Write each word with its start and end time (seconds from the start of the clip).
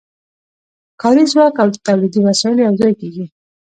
کاري 1.01 1.23
ځواک 1.31 1.55
او 1.61 1.67
تولیدي 1.85 2.19
وسایل 2.27 2.57
یوځای 2.67 2.93
کېږي 2.99 3.25